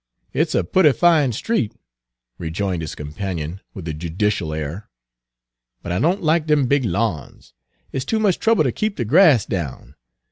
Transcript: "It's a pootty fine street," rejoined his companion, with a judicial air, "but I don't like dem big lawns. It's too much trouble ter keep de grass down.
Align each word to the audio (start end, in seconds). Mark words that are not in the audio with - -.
"It's 0.33 0.55
a 0.55 0.63
pootty 0.63 0.93
fine 0.95 1.31
street," 1.31 1.73
rejoined 2.39 2.81
his 2.81 2.95
companion, 2.95 3.61
with 3.75 3.87
a 3.87 3.93
judicial 3.93 4.51
air, 4.51 4.89
"but 5.83 5.91
I 5.91 5.99
don't 5.99 6.23
like 6.23 6.47
dem 6.47 6.65
big 6.65 6.85
lawns. 6.85 7.53
It's 7.91 8.03
too 8.03 8.17
much 8.19 8.39
trouble 8.39 8.63
ter 8.63 8.71
keep 8.71 8.95
de 8.95 9.05
grass 9.05 9.45
down. 9.45 9.93